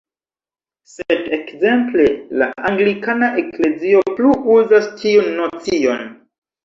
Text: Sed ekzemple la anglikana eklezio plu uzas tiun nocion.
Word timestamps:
Sed 0.91 1.27
ekzemple 1.37 2.07
la 2.43 2.47
anglikana 2.71 3.29
eklezio 3.43 4.03
plu 4.19 4.33
uzas 4.59 4.89
tiun 5.03 5.31
nocion. 5.43 6.03